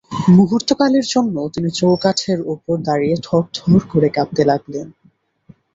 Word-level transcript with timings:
মুহূর্তকালের 0.35 1.05
জন্য 1.13 1.35
তিনি 1.53 1.69
চৌকাঠের 1.71 2.39
উপর 2.53 2.75
দাঁড়িয়ে 2.87 3.15
থরথর 3.23 3.81
করে 3.91 4.07
কাঁপতে 4.09 4.43
লাগলেন। 4.45 4.87